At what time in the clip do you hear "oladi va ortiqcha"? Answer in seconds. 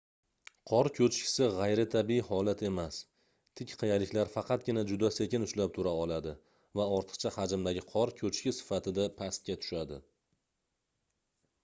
6.05-7.33